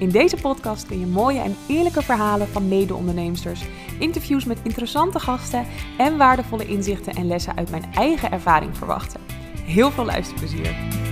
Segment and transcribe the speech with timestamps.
[0.00, 3.64] In deze podcast kun je mooie en eerlijke verhalen van mede-onderneemsters,
[3.98, 5.66] interviews met interessante gasten
[5.98, 9.20] en waardevolle inzichten en lessen uit mijn eigen ervaring verwachten.
[9.64, 11.09] Heel veel luisterplezier!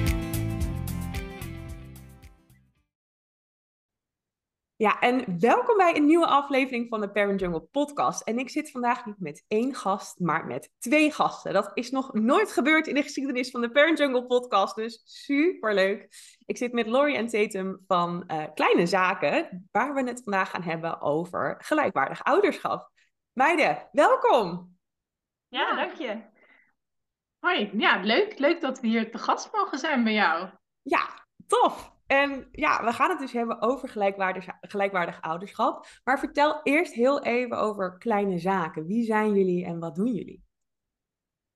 [4.78, 8.22] Ja, en welkom bij een nieuwe aflevering van de Parent Jungle podcast.
[8.22, 11.52] En ik zit vandaag niet met één gast, maar met twee gasten.
[11.52, 15.74] Dat is nog nooit gebeurd in de geschiedenis van de Parent Jungle podcast, dus super
[15.74, 16.08] leuk.
[16.46, 20.62] Ik zit met Laurie en Tatum van uh, Kleine Zaken, waar we het vandaag gaan
[20.62, 22.90] hebben over gelijkwaardig ouderschap.
[23.32, 24.76] Meiden, welkom!
[25.48, 26.22] Ja, dank je.
[27.38, 28.38] Hoi, ja, leuk.
[28.38, 30.48] Leuk dat we hier te gast mogen zijn bij jou.
[30.82, 31.96] Ja, tof.
[32.08, 35.86] En ja, we gaan het dus hebben over gelijkwaardig, gelijkwaardig ouderschap.
[36.04, 38.86] Maar vertel eerst heel even over kleine zaken.
[38.86, 40.44] Wie zijn jullie en wat doen jullie?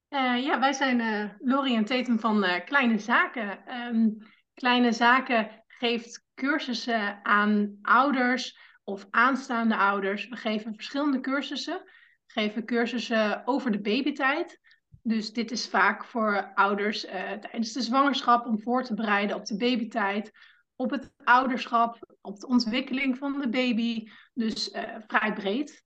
[0.09, 3.77] Uh, ja, wij zijn uh, Lori en Tatum van uh, Kleine Zaken.
[3.77, 4.17] Um,
[4.55, 10.29] kleine Zaken geeft cursussen aan ouders of aanstaande ouders.
[10.29, 11.83] We geven verschillende cursussen.
[12.27, 14.61] We geven cursussen over de babytijd.
[15.03, 19.45] Dus dit is vaak voor ouders uh, tijdens de zwangerschap om voor te bereiden op
[19.45, 20.33] de babytijd,
[20.77, 24.09] op het ouderschap, op de ontwikkeling van de baby.
[24.35, 25.85] Dus uh, vrij breed.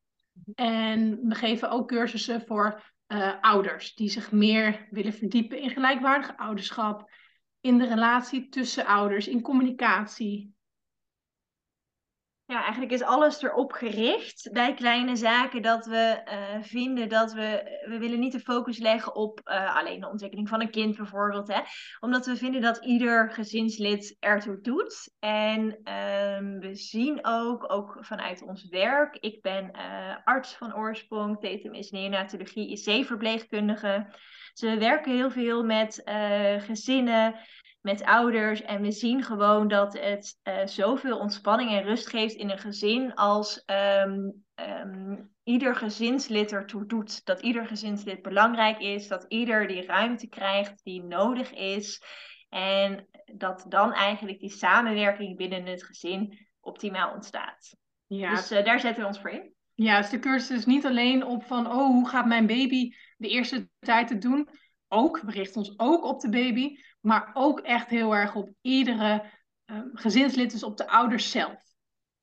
[0.55, 6.37] En we geven ook cursussen voor uh, ouders die zich meer willen verdiepen in gelijkwaardig
[6.37, 7.11] ouderschap,
[7.61, 10.56] in de relatie tussen ouders, in communicatie,
[12.47, 17.81] ja, eigenlijk is alles erop gericht bij kleine zaken dat we uh, vinden dat we,
[17.89, 21.49] we willen niet de focus leggen op uh, alleen de ontwikkeling van een kind bijvoorbeeld.
[21.49, 21.61] Hè?
[22.01, 25.15] Omdat we vinden dat ieder gezinslid ertoe doet.
[25.19, 29.71] En um, we zien ook, ook vanuit ons werk, ik ben
[30.25, 34.07] arts van oorsprong, Tatum is neonatologie, IC-verpleegkundige.
[34.55, 36.03] We werken heel veel met
[36.59, 37.35] gezinnen
[37.87, 38.63] met ouders.
[38.63, 43.15] En we zien gewoon dat het uh, zoveel ontspanning en rust geeft in een gezin
[43.15, 43.63] als
[44.05, 47.25] um, um, ieder gezinslid ertoe doet.
[47.25, 52.03] Dat ieder gezinslid belangrijk is, dat ieder die ruimte krijgt die nodig is.
[52.49, 57.77] En dat dan eigenlijk die samenwerking binnen het gezin optimaal ontstaat.
[58.07, 58.31] Ja.
[58.31, 59.55] Dus uh, daar zetten we ons voor in.
[59.75, 63.29] Ja, dus de cursus is niet alleen op van, oh, hoe gaat mijn baby de
[63.29, 64.49] eerste tijd het doen?
[64.89, 66.77] Ook, we richten ons ook op de baby,
[67.07, 69.25] maar ook echt heel erg op iedere
[69.67, 71.65] uh, gezinslid, dus op de ouders zelf.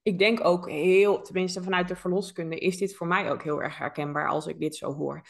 [0.02, 3.78] Ik denk ook heel, tenminste vanuit de verloskunde, is dit voor mij ook heel erg
[3.78, 5.22] herkenbaar als ik dit zo hoor.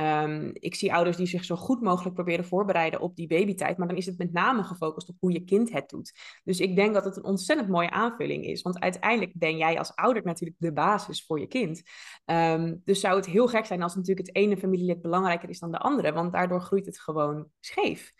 [0.00, 3.88] Um, ik zie ouders die zich zo goed mogelijk proberen voorbereiden op die babytijd, maar
[3.88, 6.12] dan is het met name gefocust op hoe je kind het doet.
[6.44, 9.94] Dus ik denk dat het een ontzettend mooie aanvulling is, want uiteindelijk ben jij als
[9.94, 11.82] ouder natuurlijk de basis voor je kind.
[12.24, 15.70] Um, dus zou het heel gek zijn als natuurlijk het ene familielid belangrijker is dan
[15.70, 18.12] de andere, want daardoor groeit het gewoon scheef.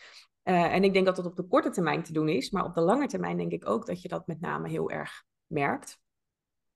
[0.45, 2.75] Uh, en ik denk dat dat op de korte termijn te doen is, maar op
[2.75, 6.01] de lange termijn denk ik ook dat je dat met name heel erg merkt.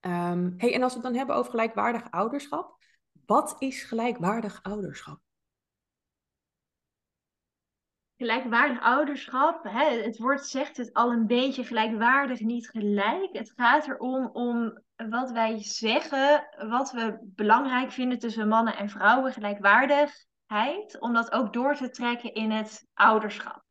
[0.01, 2.77] Um, hey, en als we het dan hebben over gelijkwaardig ouderschap,
[3.25, 5.19] wat is gelijkwaardig ouderschap?
[8.17, 13.37] Gelijkwaardig ouderschap, hè, het woord zegt het al een beetje gelijkwaardig, niet gelijk.
[13.37, 19.33] Het gaat erom om wat wij zeggen, wat we belangrijk vinden tussen mannen en vrouwen,
[19.33, 20.27] gelijkwaardigheid,
[20.99, 23.63] om dat ook door te trekken in het ouderschap.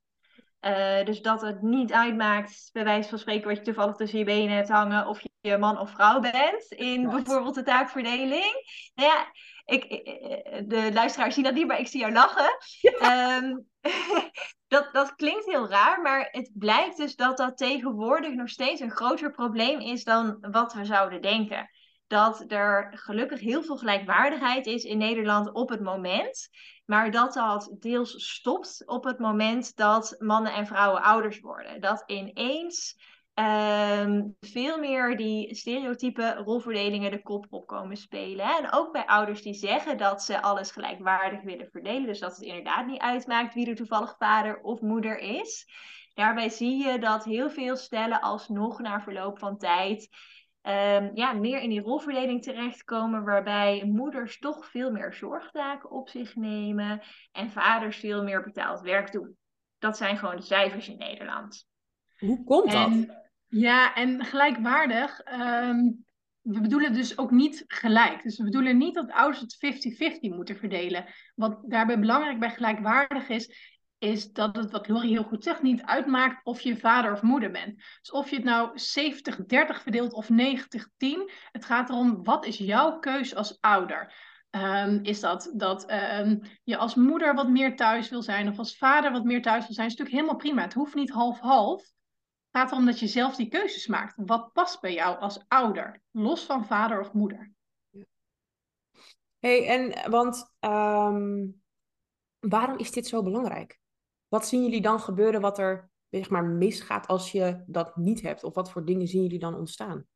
[0.60, 4.24] Uh, dus dat het niet uitmaakt, bij wijze van spreken, wat je toevallig tussen je
[4.24, 8.52] benen hebt hangen, of je man of vrouw bent in bijvoorbeeld de taakverdeling.
[8.94, 9.26] Nou ja,
[9.64, 9.88] ik,
[10.68, 12.58] de luisteraars zien dat niet, maar ik zie jou lachen.
[12.80, 13.36] Ja.
[13.36, 13.66] Um,
[14.74, 18.90] dat, dat klinkt heel raar, maar het blijkt dus dat dat tegenwoordig nog steeds een
[18.90, 21.68] groter probleem is dan wat we zouden denken
[22.06, 26.48] dat er gelukkig heel veel gelijkwaardigheid is in Nederland op het moment.
[26.84, 31.80] Maar dat dat deels stopt op het moment dat mannen en vrouwen ouders worden.
[31.80, 32.96] Dat ineens
[33.34, 38.56] um, veel meer die stereotype rolverdelingen de kop op komen spelen.
[38.56, 42.06] En ook bij ouders die zeggen dat ze alles gelijkwaardig willen verdelen.
[42.06, 45.66] Dus dat het inderdaad niet uitmaakt wie er toevallig vader of moeder is.
[46.14, 50.08] Daarbij zie je dat heel veel stellen alsnog na verloop van tijd
[50.68, 56.36] um, ja, meer in die rolverdeling terechtkomen, waarbij moeders toch veel meer zorgtaken op zich
[56.36, 57.02] nemen
[57.32, 59.36] en vaders veel meer betaald werk doen.
[59.78, 61.66] Dat zijn gewoon de cijfers in Nederland.
[62.18, 62.90] Hoe komt dat?
[62.90, 65.20] En, ja, en gelijkwaardig.
[65.40, 66.04] Um,
[66.40, 68.22] we bedoelen dus ook niet gelijk.
[68.22, 69.56] Dus we bedoelen niet dat ouders het
[70.16, 71.04] 50-50 moeten verdelen.
[71.34, 73.73] Wat daarbij belangrijk bij gelijkwaardig is,
[74.04, 77.50] is dat het, wat Lori heel goed zegt, niet uitmaakt of je vader of moeder
[77.50, 77.76] bent.
[77.76, 78.70] Dus of je het nou
[79.78, 80.36] 70-30 verdeelt of 90-10,
[81.52, 84.14] het gaat erom, wat is jouw keus als ouder?
[84.50, 88.76] Um, is dat dat um, je als moeder wat meer thuis wil zijn of als
[88.76, 90.62] vader wat meer thuis wil zijn, is natuurlijk helemaal prima.
[90.62, 91.80] Het hoeft niet half-half.
[91.80, 94.14] Het gaat erom dat je zelf die keuzes maakt.
[94.16, 97.52] Wat past bij jou als ouder, los van vader of moeder?
[99.38, 101.62] hey, en want um,
[102.38, 103.82] waarom is dit zo belangrijk?
[104.34, 108.44] Wat zien jullie dan gebeuren wat er zeg maar, misgaat als je dat niet hebt?
[108.44, 110.06] Of wat voor dingen zien jullie dan ontstaan?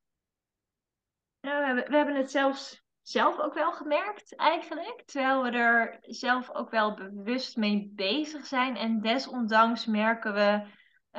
[1.41, 5.03] Nou, we, hebben, we hebben het zelfs zelf ook wel gemerkt eigenlijk.
[5.07, 8.77] Terwijl we er zelf ook wel bewust mee bezig zijn.
[8.77, 10.67] En desondanks merken we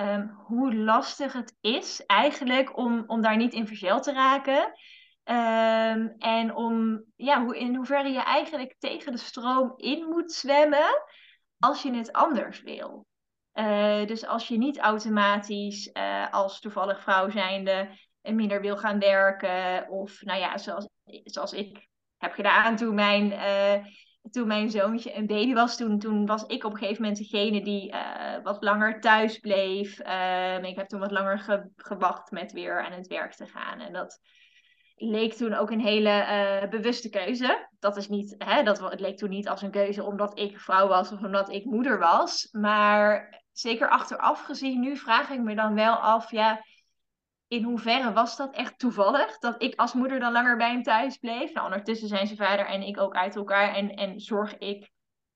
[0.02, 4.64] um, hoe lastig het is eigenlijk om, om daar niet in verzeild te raken.
[5.24, 11.04] Um, en om, ja, hoe, in hoeverre je eigenlijk tegen de stroom in moet zwemmen
[11.60, 13.06] als je het anders wil.
[13.54, 17.90] Uh, dus als je niet automatisch uh, als toevallig vrouw zijnde
[18.22, 19.90] minder wil gaan werken.
[19.90, 20.88] Of nou ja, zoals,
[21.24, 23.34] zoals ik heb gedaan toen mijn,
[24.32, 25.78] toen mijn zoontje een baby was.
[25.78, 27.94] Toen, toen was ik op een gegeven moment degene die
[28.44, 30.00] wat langer thuis bleef.
[30.00, 33.80] Ehm, ik heb toen wat langer ge gewacht met weer aan het werk te gaan.
[33.80, 34.20] En dat,
[35.02, 36.10] leek toen ook een hele
[36.64, 37.68] uh, bewuste keuze.
[37.80, 40.88] Dat is niet, hè, dat, het leek toen niet als een keuze omdat ik vrouw
[40.88, 42.48] was of omdat ik moeder was.
[42.52, 46.64] Maar zeker achteraf gezien, nu vraag ik me dan wel af, ja,
[47.48, 49.38] in hoeverre was dat echt toevallig?
[49.38, 51.54] Dat ik als moeder dan langer bij hem thuis bleef.
[51.54, 53.74] Nou, ondertussen zijn zijn vader en ik ook uit elkaar.
[53.74, 54.92] En, en zorg ik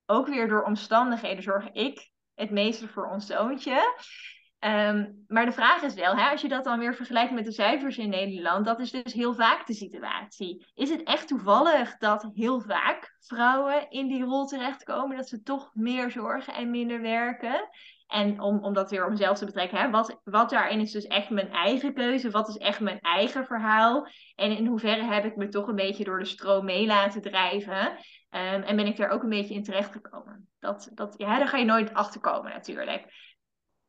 [0.05, 3.95] ook weer door omstandigheden, zorg ik het meeste voor ons zoontje.
[4.65, 7.51] Um, maar de vraag is wel, hè, als je dat dan weer vergelijkt met de
[7.51, 10.67] cijfers in Nederland, dat is dus heel vaak de situatie.
[10.73, 15.69] Is het echt toevallig dat heel vaak vrouwen in die rol terechtkomen, dat ze toch
[15.73, 17.69] meer zorgen en minder werken?
[18.07, 21.07] En om, om dat weer om mezelf te betrekken, hè, wat, wat daarin is dus
[21.07, 24.07] echt mijn eigen keuze, wat is echt mijn eigen verhaal?
[24.35, 27.87] En in hoeverre heb ik me toch een beetje door de stroom mee laten drijven?
[27.87, 30.47] Um, en ben ik daar ook een beetje in terechtgekomen?
[30.59, 33.31] Dat, dat, ja, daar ga je nooit achter komen natuurlijk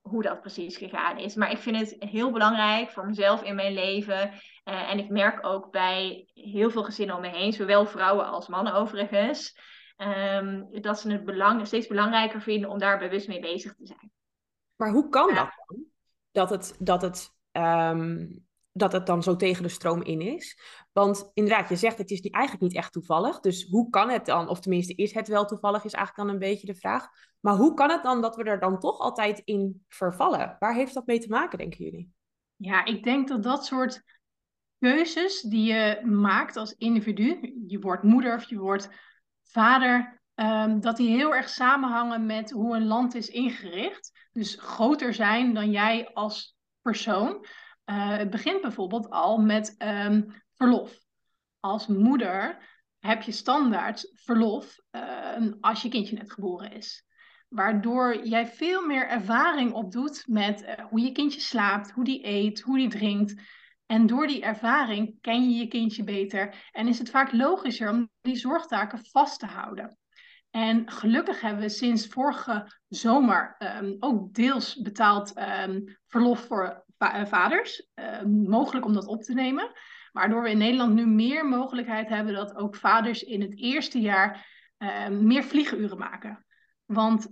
[0.09, 1.35] hoe dat precies gegaan is.
[1.35, 4.31] Maar ik vind het heel belangrijk voor mezelf in mijn leven.
[4.65, 8.49] Uh, en ik merk ook bij heel veel gezinnen om me heen, zowel vrouwen als
[8.49, 9.59] mannen overigens,
[9.97, 14.13] um, dat ze het belang, steeds belangrijker vinden om daar bewust mee bezig te zijn.
[14.77, 15.85] Maar hoe kan dat dan?
[16.33, 18.44] Dat het, dat het um,
[18.77, 20.59] dat het dan zo tegen de stroom in is.
[20.93, 23.41] Want inderdaad, je zegt het is eigenlijk niet echt toevallig.
[23.41, 26.51] Dus hoe kan het dan, of tenminste is het wel toevallig, is eigenlijk dan een
[26.51, 27.09] beetje de vraag.
[27.41, 30.57] Maar hoe kan het dan dat we er dan toch altijd in vervallen?
[30.59, 32.13] Waar heeft dat mee te maken, denken jullie?
[32.57, 34.03] Ja, ik denk dat dat soort
[34.79, 38.89] keuzes die je maakt als individu, je wordt moeder of je wordt
[39.43, 44.29] vader, um, dat die heel erg samenhangen met hoe een land is ingericht.
[44.33, 47.47] Dus groter zijn dan jij als persoon.
[47.87, 50.99] Uh, het begint bijvoorbeeld al met um, verlof.
[51.61, 52.59] Als moeder
[52.99, 57.07] heb je standaard verlof uh, als je kindje net geboren is.
[57.49, 62.61] Waardoor jij veel meer ervaring opdoet met uh, hoe je kindje slaapt, hoe die eet,
[62.61, 63.35] hoe die drinkt.
[63.87, 68.11] En door die ervaring ken je je kindje beter en is het vaak logischer om
[68.21, 69.99] die zorgtaken vast te houden.
[70.51, 75.33] En gelukkig hebben we sinds vorige zomer um, ook deels betaald
[76.07, 77.89] verlof voor eh, vaders.
[77.95, 79.73] Uh, mogelijk om dat op te nemen.
[80.13, 84.47] Waardoor we in Nederland nu meer mogelijkheid hebben dat ook vaders in het eerste jaar
[84.79, 86.47] uh, meer vliegenuren maken.
[86.85, 87.29] Want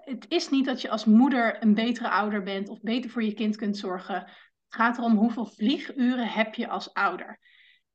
[0.00, 3.34] het is niet dat je als moeder een betere ouder bent of beter voor je
[3.34, 4.14] kind kunt zorgen.
[4.14, 7.38] Het gaat erom hoeveel vlieguren heb je als ouder.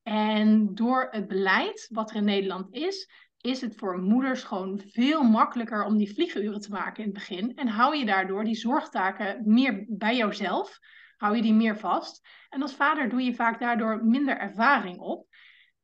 [0.03, 3.09] En door het beleid wat er in Nederland is,
[3.41, 7.55] is het voor moeders gewoon veel makkelijker om die vliegenuren te maken in het begin.
[7.55, 10.79] En hou je daardoor die zorgtaken meer bij jouzelf
[11.21, 12.27] hou je die meer vast.
[12.49, 15.27] En als vader doe je vaak daardoor minder ervaring op.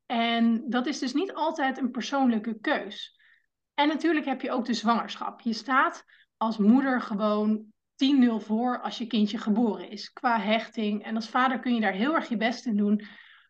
[0.06, 3.20] En dat is dus niet altijd een persoonlijke keus.
[3.74, 5.41] En natuurlijk heb je ook de zwangerschap.
[5.41, 6.03] Je staat
[6.38, 7.65] als moeder gewoon
[7.96, 11.03] 10-0 voor als je kindje geboren is, qua hechting.
[11.03, 13.06] En als vader kun je daar heel erg je best in doen.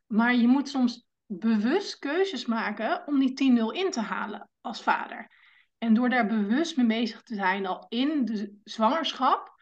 [0.08, 5.32] Maar je moet soms bewust keuzes maken om die 10-0 in te halen als vader.
[5.78, 9.57] En door daar bewust mee bezig te zijn al in de zwangerschap,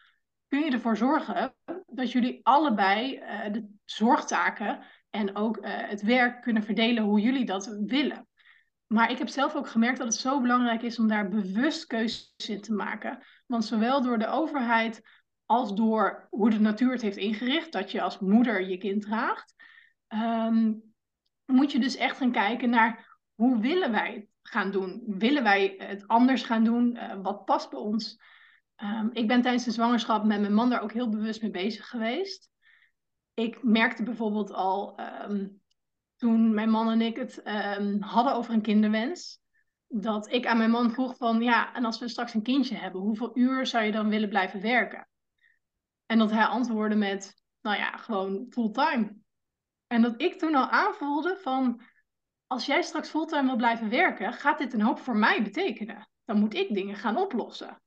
[0.48, 1.54] kun je ervoor zorgen
[1.86, 7.44] dat jullie allebei uh, de zorgtaken en ook uh, het werk kunnen verdelen hoe jullie
[7.44, 8.28] dat willen.
[8.86, 12.34] Maar ik heb zelf ook gemerkt dat het zo belangrijk is om daar bewust keuzes
[12.46, 13.18] in te maken.
[13.46, 15.02] Want zowel door de overheid
[15.46, 19.54] als door hoe de natuur het heeft ingericht, dat je als moeder je kind draagt,
[20.08, 20.82] um,
[21.44, 25.02] moet je dus echt gaan kijken naar hoe willen wij het gaan doen?
[25.06, 26.96] Willen wij het anders gaan doen?
[26.96, 28.20] Uh, wat past bij ons?
[28.82, 31.88] Um, ik ben tijdens de zwangerschap met mijn man daar ook heel bewust mee bezig
[31.88, 32.50] geweest.
[33.34, 35.60] Ik merkte bijvoorbeeld al um,
[36.16, 37.42] toen mijn man en ik het
[37.78, 39.40] um, hadden over een kinderwens,
[39.88, 43.00] dat ik aan mijn man vroeg van ja, en als we straks een kindje hebben,
[43.00, 45.08] hoeveel uur zou je dan willen blijven werken?
[46.06, 49.16] En dat hij antwoordde met, nou ja, gewoon fulltime.
[49.86, 51.80] En dat ik toen al aanvoelde van,
[52.46, 56.08] als jij straks fulltime wil blijven werken, gaat dit een hoop voor mij betekenen.
[56.24, 57.80] Dan moet ik dingen gaan oplossen.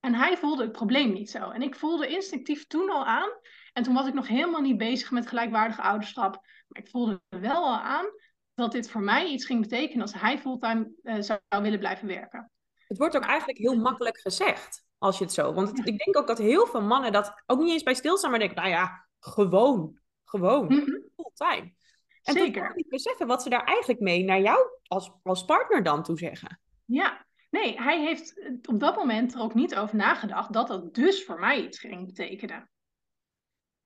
[0.00, 1.50] En hij voelde het probleem niet zo.
[1.50, 3.30] En ik voelde instinctief toen al aan.
[3.72, 6.32] En toen was ik nog helemaal niet bezig met gelijkwaardig ouderschap.
[6.68, 8.06] Maar ik voelde wel al aan
[8.54, 12.50] dat dit voor mij iets ging betekenen als hij fulltime uh, zou willen blijven werken.
[12.86, 15.52] Het wordt ook eigenlijk heel makkelijk gezegd, als je het zo.
[15.52, 18.38] Want ik denk ook dat heel veel mannen dat ook niet eens bij stilstaan, maar
[18.38, 21.72] denken, nou ja, gewoon, gewoon, mm fulltime.
[22.22, 22.72] En Zeker.
[22.74, 26.60] niet beseffen wat ze daar eigenlijk mee naar jou als, als partner dan toe zeggen.
[26.84, 31.24] Ja, nee, hij heeft op dat moment er ook niet over nagedacht dat dat dus
[31.24, 32.70] voor mij iets ging betekenen.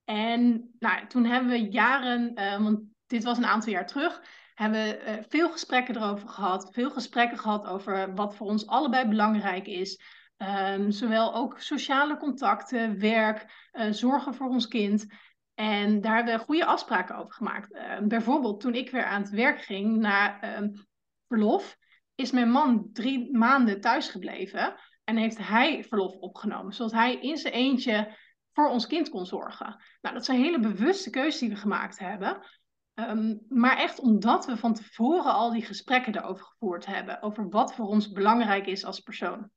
[0.05, 4.23] En nou, toen hebben we jaren, uh, want dit was een aantal jaar terug,
[4.55, 6.73] hebben we uh, veel gesprekken erover gehad.
[6.73, 10.01] Veel gesprekken gehad over wat voor ons allebei belangrijk is.
[10.37, 15.07] Um, zowel ook sociale contacten, werk, zorgen voor ons kind.
[15.55, 17.73] En daar hebben we goede afspraken over gemaakt.
[17.73, 20.69] Uh, bijvoorbeeld toen ik weer aan het werk ging na uh,
[21.29, 21.77] verlof,
[22.15, 27.37] is mijn man drie maanden thuis gebleven en heeft hij verlof opgenomen, zodat hij in
[27.37, 28.17] zijn eentje
[28.53, 29.83] voor ons kind kon zorgen.
[30.01, 32.47] Nou, dat zijn hele bewuste keuzes die we gemaakt hebben.
[32.95, 37.75] Um, maar echt omdat we van tevoren al die gesprekken erover gevoerd hebben, over wat
[37.75, 39.51] voor ons belangrijk is als persoon.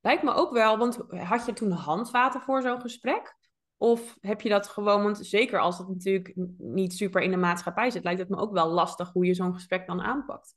[0.00, 3.36] Lijkt me ook wel, want had je toen handvaten voor zo'n gesprek?
[3.76, 7.90] Of heb je dat gewoon, want zeker als het natuurlijk niet super in de maatschappij
[7.90, 10.54] zit, lijkt het me ook wel lastig hoe je zo'n gesprek dan aanpakt.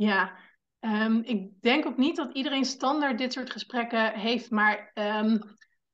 [0.00, 0.32] Ja,
[0.80, 5.40] um, ik denk ook niet dat iedereen standaard dit soort gesprekken heeft, maar um,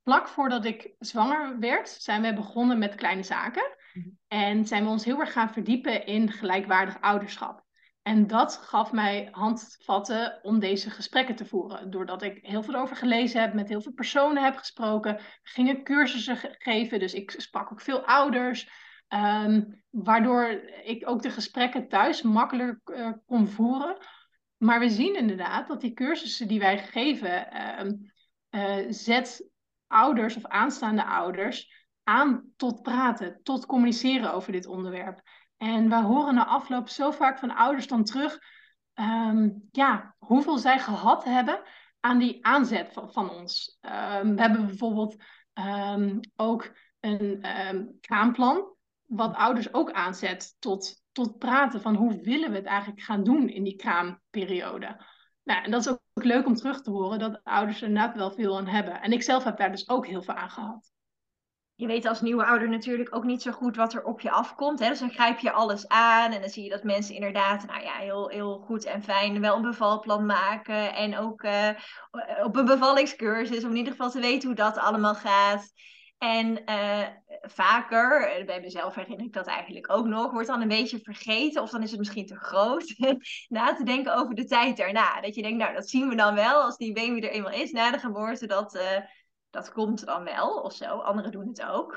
[0.03, 3.75] vlak voordat ik zwanger werd, zijn we begonnen met kleine zaken.
[3.93, 4.07] Mhm.
[4.27, 7.65] En zijn we ons heel erg gaan verdiepen in gelijkwaardig ouderschap.
[8.01, 11.89] En dat gaf mij handvatten om deze gesprekken te voeren.
[11.89, 15.19] Doordat ik heel veel over gelezen heb, met heel veel personen heb gesproken.
[15.43, 18.69] Gingen cursussen geven, dus ik sprak ook veel ouders.
[19.07, 20.45] Ehm, waardoor
[20.83, 23.97] ik ook de gesprekken thuis makkelijker uh, kon voeren.
[24.57, 27.47] Maar we zien inderdaad dat die cursussen die wij geven,
[28.49, 29.49] uh, zet
[29.87, 35.21] ouders of aanstaande ouders aan tot praten, tot communiceren over dit onderwerp.
[35.57, 38.39] En we horen na afloop zo vaak van ouders dan terug,
[38.93, 41.61] um, ja, hoeveel zij gehad hebben
[41.99, 43.77] aan die aanzet van, ons.
[43.81, 45.15] Um, we hebben bijvoorbeeld
[45.53, 47.45] um, ook een
[48.01, 48.76] kraamplan,
[49.07, 53.49] wat ouders ook aanzet tot, tot praten van hoe willen we het eigenlijk gaan doen
[53.49, 55.05] in die kraamperiode.
[55.43, 58.31] Nou, en dat is ook leuk om terug te horen dat ouders er inderdaad wel
[58.31, 59.01] veel aan hebben.
[59.01, 60.91] En ik zelf heb daar dus ook heel veel aan gehad
[61.77, 64.79] je weet als nieuwe ouder natuurlijk ook niet zo goed wat er op je afkomt.
[64.79, 64.89] Hè?
[64.89, 67.93] Dus dan grijp je alles aan en dan zie je dat mensen inderdaad nou ja,
[67.93, 70.95] heel, heel goed en fijn wel een bevalplan maken.
[70.95, 71.69] En ook uh,
[72.43, 75.71] op een bevallingscursus om in ieder geval te weten hoe dat allemaal gaat.
[76.17, 77.07] En uh,
[77.41, 81.69] vaker, bij mezelf herinner ik dat eigenlijk ook nog, wordt dan een beetje vergeten of
[81.69, 82.95] dan is het misschien te groot
[83.47, 85.21] na te denken over de tijd daarna.
[85.21, 87.71] Dat je denkt, nou dat zien we dan wel als die baby er eenmaal is
[87.71, 88.75] na de geboorte, dat...
[88.75, 88.99] Uh,
[89.49, 90.85] dat komt dan wel of zo.
[90.85, 91.93] Anderen doen het ook.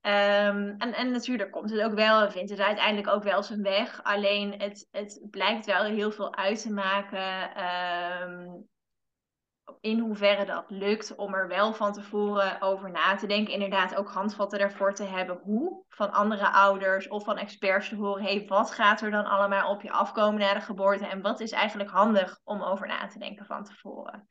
[0.00, 3.62] Um, en, en natuurlijk komt het ook wel en vindt het uiteindelijk ook wel zijn
[3.62, 4.02] weg.
[4.02, 7.62] Alleen het, het blijkt wel heel veel uit te maken
[8.30, 8.68] um,
[9.80, 13.52] in hoeverre dat lukt om er wel van tevoren over na te denken.
[13.52, 18.22] Inderdaad ook handvatten daarvoor te hebben hoe van andere ouders of van experts te horen.
[18.22, 21.50] Hey, wat gaat er dan allemaal op je afkomen na de geboorte en wat is
[21.50, 24.28] eigenlijk handig om over na te denken van tevoren.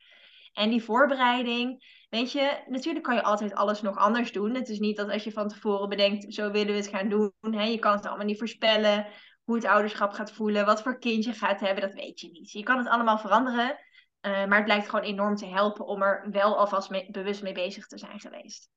[0.54, 4.56] En die voorbereiding, weet je, natuurlijk kan je altijd alles nog anders doen.
[4.56, 7.34] Het is niet dat als je van tevoren bedenkt, zo willen we het gaan doen.
[7.42, 9.08] Hè, je kan het allemaal niet voorspellen
[9.44, 12.52] hoe het ouderschap gaat voelen, wat voor kind je gaat hebben, dat weet je niet.
[12.52, 13.78] Je kan het allemaal veranderen,
[14.26, 17.88] uh, maar het blijkt gewoon enorm te helpen om er wel alvast bewust mee bezig
[17.88, 18.70] te zijn geweest.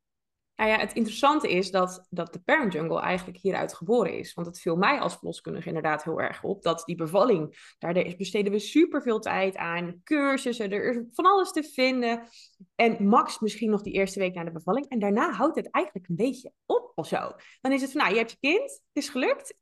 [0.57, 4.35] Nou ja, het interessante is dat, dat de Parent Jungle eigenlijk hieruit geboren is.
[4.35, 6.63] Want het viel mij als verloskundige inderdaad heel erg op.
[6.63, 10.01] Dat die bevalling, daar besteden we super veel tijd aan.
[10.05, 12.29] Cursussen, er is van alles te vinden.
[12.75, 14.89] En max misschien nog die eerste week na de bevalling.
[14.89, 17.33] En daarna houdt het eigenlijk een beetje op of zo.
[17.61, 19.55] Dan is het van, nou, je hebt je kind, het is gelukt.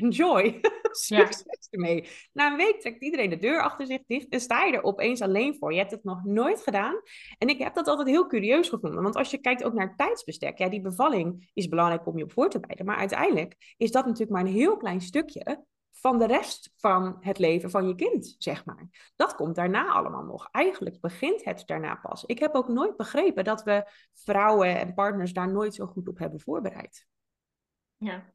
[0.00, 0.60] Enjoy.
[0.90, 2.08] Succes ermee.
[2.32, 5.22] Na een week trekt iedereen de deur achter zich dicht en sta je er opeens
[5.22, 5.72] alleen voor.
[5.72, 7.00] Je hebt het nog nooit gedaan.
[7.38, 9.02] En ik heb dat altijd heel curieus gevonden.
[9.02, 12.24] Want als je kijkt ook naar het tijdsbestek, ja, die bevalling is belangrijk om je
[12.24, 12.86] op voor te bereiden.
[12.86, 15.66] Maar uiteindelijk is dat natuurlijk maar een heel klein stukje
[16.00, 19.12] van de rest van het leven van je kind, zeg maar.
[19.16, 20.48] Dat komt daarna allemaal nog.
[20.50, 22.24] Eigenlijk begint het daarna pas.
[22.24, 26.18] Ik heb ook nooit begrepen dat we vrouwen en partners daar nooit zo goed op
[26.18, 27.06] hebben voorbereid.
[27.96, 28.32] Ja,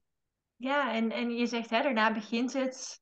[0.63, 3.01] ja en, en je zegt hè, daarna begint het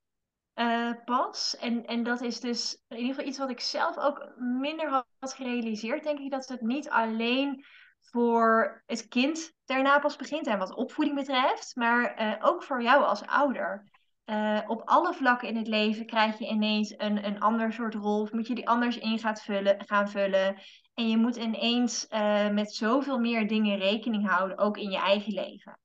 [0.54, 1.56] uh, pas.
[1.56, 5.34] En, en dat is dus in ieder geval iets wat ik zelf ook minder had
[5.34, 7.64] gerealiseerd, denk ik, dat het niet alleen
[8.00, 13.04] voor het kind daarna pas begint en wat opvoeding betreft, maar uh, ook voor jou
[13.04, 13.90] als ouder.
[14.26, 18.20] Uh, op alle vlakken in het leven krijg je ineens een, een ander soort rol.
[18.20, 20.56] Of moet je die anders in gaat vullen, gaan vullen.
[20.94, 22.06] En je moet ineens
[22.52, 25.81] met zoveel meer dingen rekening houden, ook in je eigen leven.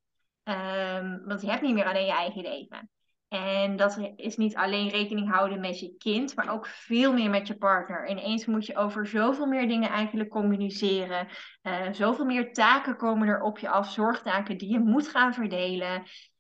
[0.47, 2.89] Um, want je hebt niet meer alleen je eigen leven.
[3.27, 7.47] En dat is niet alleen rekening houden met je kind, maar ook veel meer met
[7.47, 8.09] je partner.
[8.09, 11.27] Ineens moet je over zoveel meer dingen eigenlijk communiceren.
[11.63, 15.93] Uh, zoveel meer taken komen er op je af, zorgtaken die je moet gaan verdelen.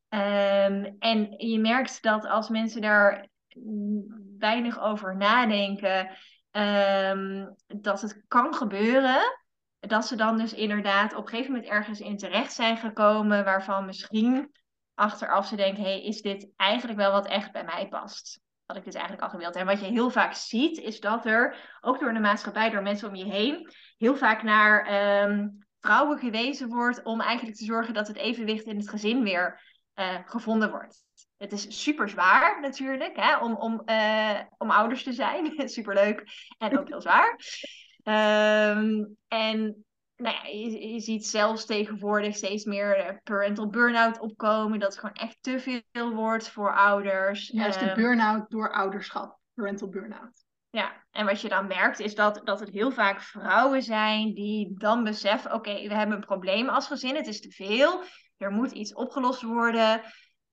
[0.09, 3.27] Um, en je merkt dat als mensen daar
[4.37, 6.09] weinig over nadenken,
[6.51, 9.21] um, dat het kan gebeuren
[9.87, 13.85] dat ze dan dus inderdaad op een gegeven moment ergens in terecht zijn gekomen waarvan
[13.85, 14.51] misschien
[14.93, 18.39] achteraf ze denken, hey, is dit eigenlijk wel wat echt bij mij past?
[18.65, 19.55] Wat ik dus eigenlijk al gewild.
[19.55, 23.07] En wat je heel vaak ziet, is dat er, ook door de maatschappij, door mensen
[23.07, 24.93] om je heen, heel vaak naar
[25.29, 29.61] um, vrouwen gewezen wordt om eigenlijk te zorgen dat het evenwicht in het gezin weer
[29.95, 31.03] uh, gevonden wordt.
[31.37, 35.53] Het is super zwaar natuurlijk hè, om, om, uh, om ouders te zijn.
[35.69, 36.23] Superleuk
[36.57, 37.35] en ook heel zwaar.
[38.07, 39.85] Um, en
[40.15, 44.79] nou ja, je, je, ziet zelfs tegenwoordig steeds meer eh, parental burn-out opkomen.
[44.79, 47.47] Dat het gewoon echt te veel wordt voor ouders.
[47.47, 49.39] Juist um, de burn-out door ouderschap.
[49.53, 50.45] Parental burn-out.
[50.69, 54.73] Ja, en wat je dan merkt is dat, dat het heel vaak vrouwen zijn die
[54.77, 55.53] dan beseffen...
[55.53, 58.03] oké, okay, we hebben een probleem als gezin, het is te veel
[58.37, 60.01] er moet iets opgelost worden.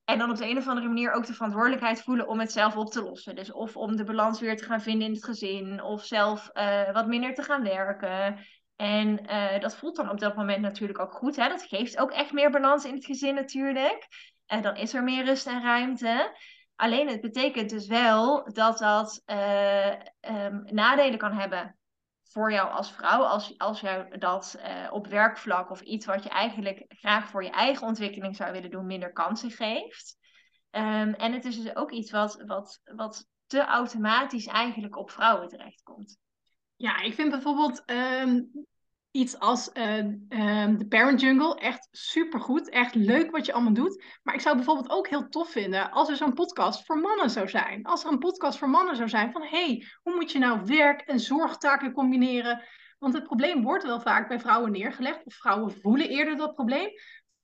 [0.04, 2.76] En dan op de een of andere manier ook de verantwoordelijkheid voelen om het zelf
[2.76, 3.36] op te lossen.
[3.36, 6.92] Dus of om de balans weer te gaan vinden in het gezin, of zelf uh,
[6.92, 8.38] wat minder te gaan werken.
[8.76, 11.36] En uh, dat voelt dan op dat moment natuurlijk ook goed.
[11.36, 11.48] Hè?
[11.48, 14.06] Dat geeft ook echt meer balans in het gezin natuurlijk.
[14.46, 16.36] En dan is er meer rust en ruimte.
[16.76, 19.90] Alleen het betekent dus wel dat dat uh,
[20.20, 21.76] um, nadelen kan hebben
[22.34, 26.28] voor jou als vrouw, als, als jou dat uh, op werkvlak of iets wat je
[26.28, 30.16] eigenlijk graag voor je eigen ontwikkeling zou willen doen, minder kansen geeft.
[30.70, 35.48] Um, en het is dus ook iets wat, wat, wat te automatisch eigenlijk op vrouwen
[35.48, 36.18] terechtkomt.
[36.76, 38.50] Ja, ik vind bijvoorbeeld um,
[39.14, 39.74] iets als uh,
[40.78, 42.68] de Parent Jungle echt supergoed.
[42.68, 44.04] Echt leuk wat je allemaal doet.
[44.22, 47.48] Maar ik zou bijvoorbeeld ook heel tof vinden als er zo'n podcast voor mannen zou
[47.48, 47.84] zijn.
[47.84, 51.00] Als er een podcast voor mannen zou zijn van hey, hoe moet je nou werk
[51.00, 52.62] en zorgtaken combineren?
[52.98, 55.24] Want het probleem wordt wel vaak bij vrouwen neergelegd.
[55.24, 56.90] Of vrouwen voelen eerder dat probleem.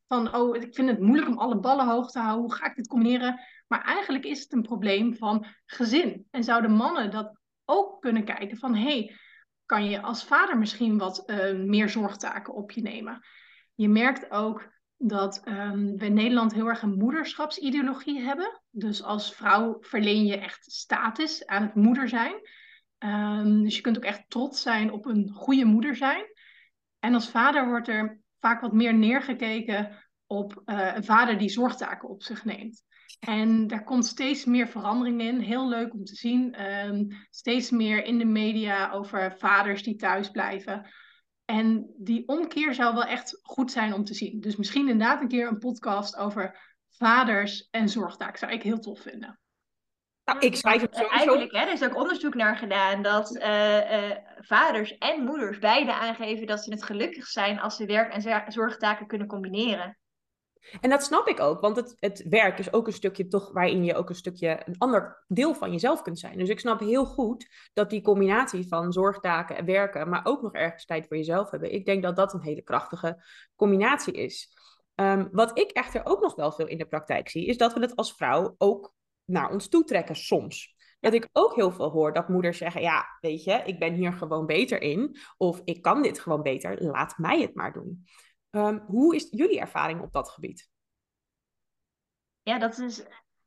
[0.07, 2.45] Van oh, ik vind het moeilijk om alle ballen hoog te houden.
[2.45, 3.41] Hoe ga ik dit combineren?
[3.67, 6.27] Maar eigenlijk is het een probleem van gezin.
[6.31, 9.15] En zouden mannen dat ook kunnen kijken van hey,
[9.71, 13.21] kan je als vader misschien wat uh, meer zorgtaken op je nemen.
[13.75, 18.61] Je merkt ook dat um, we in Nederland heel erg een moederschapsideologie hebben.
[18.71, 22.35] Dus als vrouw verleen je echt status aan het moeder zijn.
[22.99, 26.25] Um, dus je kunt ook echt trots zijn op een goede moeder zijn.
[26.99, 32.09] En als vader wordt er vaak wat meer neergekeken op uh, een vader die zorgtaken
[32.09, 32.83] op zich neemt.
[33.19, 35.39] En daar komt steeds meer verandering in.
[35.39, 36.71] Heel leuk om te zien.
[36.71, 40.91] Um, steeds meer in de media over vaders die thuis blijven.
[41.45, 44.41] En die omkeer zou wel echt goed zijn om te zien.
[44.41, 48.37] Dus misschien inderdaad een keer een podcast over vaders en zorgtaak.
[48.37, 49.41] Zou ik heel tof vinden.
[50.25, 51.15] Nou, ik schrijf het sowieso.
[51.15, 55.93] Eigenlijk, hè, er is ook onderzoek naar gedaan dat uh, uh, vaders en moeders beide
[55.95, 59.99] aangeven dat ze het gelukkig zijn als ze werk en zorgtaken kunnen combineren.
[60.81, 63.85] En dat snap ik ook, want het, het werk is ook een stukje toch waarin
[63.85, 66.39] je ook een stukje een ander deel van jezelf kunt zijn.
[66.39, 70.53] Dus ik snap heel goed dat die combinatie van zorgtaken en werken, maar ook nog
[70.53, 71.73] ergens tijd voor jezelf hebben.
[71.73, 73.25] Ik denk dat dat een hele krachtige
[73.57, 74.49] combinatie is.
[74.95, 77.81] Um, wat ik echter ook nog wel veel in de praktijk zie, is dat we
[77.81, 78.95] het als vrouw ook
[79.25, 80.75] naar ons toe trekken soms.
[81.01, 84.13] Dat ik ook heel veel hoor dat moeders zeggen: Ja, weet je, ik ben hier
[84.13, 85.17] gewoon beter in.
[85.37, 88.05] Of ik kan dit gewoon beter, laat mij het maar doen.
[88.51, 90.69] Um, hoe is jullie ervaring op dat gebied?
[92.43, 93.03] Ja, dat is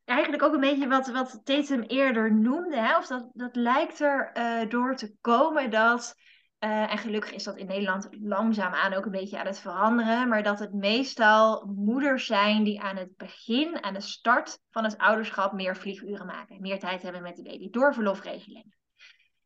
[0.06, 2.78] eigenlijk ook een beetje wat, wat Tatum eerder noemde.
[2.78, 2.98] Hè?
[2.98, 6.16] Of dat, dat lijkt er uh, door te komen dat
[6.64, 10.28] eh, en gelukkig is dat in Nederland langzaamaan ook een beetje aan het veranderen.
[10.28, 14.98] Maar dat het meestal moeders zijn die aan het begin, aan de start van het
[14.98, 16.62] ouderschap, meer vlieguren maken.
[16.62, 18.66] Meer tijd hebben met de baby door verlofregeling.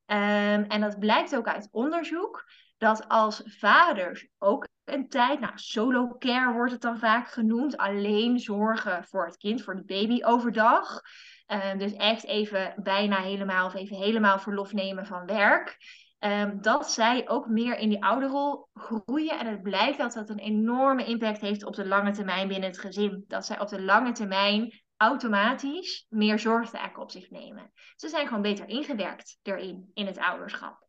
[0.06, 2.46] Um, en dat blijkt ook uit onderzoek.
[2.78, 8.40] Dat als vaders ook een tijd, nou solo care wordt het dan vaak genoemd, alleen
[8.40, 11.02] zorgen voor het kind, voor de baby overdag.
[11.72, 15.78] Um, dus echt even bijna helemaal of even helemaal verlof nemen van werk.
[16.20, 19.40] Um, dat zij ook meer in die ouderrol groeien.
[19.40, 22.80] En het blijkt dat dat een enorme impact heeft op de lange termijn binnen het
[22.80, 23.24] gezin.
[23.28, 27.72] Dat zij op de lange termijn automatisch meer zorgtaken op zich nemen.
[27.96, 30.87] Ze zijn gewoon beter ingewerkt erin, in het ouderschap.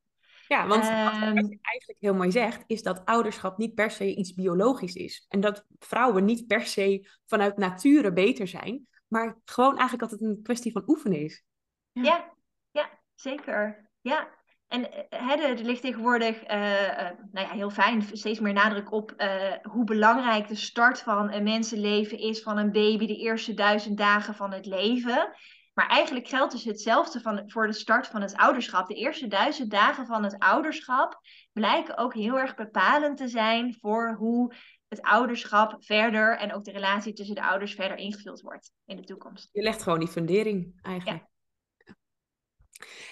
[0.49, 4.15] Ja, want wat ehm, je eigenlijk heel mooi zegt, is dat ouderschap niet per se
[4.15, 5.27] iets biologisch is.
[5.29, 10.43] En dat vrouwen niet per se vanuit nature beter zijn, maar gewoon eigenlijk altijd een
[10.43, 11.45] kwestie van oefenen is.
[11.93, 12.35] Ja, ja,
[12.71, 13.91] ja zeker.
[14.01, 14.29] Ja,
[14.69, 19.15] en hè, er ligt tegenwoordig, uh, uh, nou ja, heel fijn, steeds meer nadruk op
[19.17, 23.99] uh, hoe belangrijk de start van een mensenleven is van een baby, de eerste duizend
[23.99, 25.33] dagen van het leven.
[25.79, 28.89] Maar eigenlijk geldt dus hetzelfde van, voor de start van het ouderschap.
[28.89, 31.21] De eerste duizend dagen van het ouderschap
[31.53, 34.55] blijken ook heel erg bepalend te zijn voor hoe
[34.89, 39.05] het ouderschap verder en ook de relatie tussen de ouders verder ingevuld wordt in de
[39.05, 39.49] toekomst.
[39.53, 41.19] Je legt gewoon die fundering eigenlijk.
[41.19, 41.27] Ja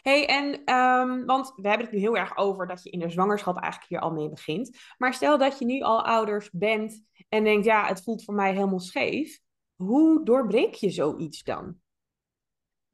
[0.02, 3.10] hey, en um, want we hebben het nu heel erg over dat je in de
[3.10, 4.78] zwangerschap eigenlijk hier al mee begint.
[4.98, 8.52] Maar stel dat je nu al ouders bent en denkt, ja, het voelt voor mij
[8.52, 9.40] helemaal scheef.
[9.74, 11.84] Hoe doorbreek je zoiets dan?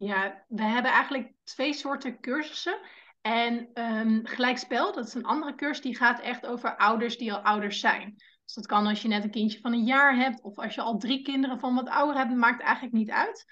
[0.02, 2.78] Ja, we hebben eigenlijk twee soorten cursussen.
[3.20, 7.38] En um, gelijkspel, dat is een andere cursus, die gaat echt over ouders die al
[7.38, 8.14] ouders zijn.
[8.44, 10.80] Dus dat kan als je net een kindje van een jaar hebt, of als je
[10.80, 13.44] al drie kinderen van wat ouder hebt, maakt eigenlijk niet uit.